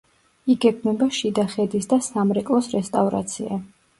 იგეგმება 0.53 1.07
შიდა 1.17 1.43
ხედის 1.51 1.87
და 1.93 2.01
სამრეკლოს 2.07 2.73
რესტავრაცია. 2.79 3.63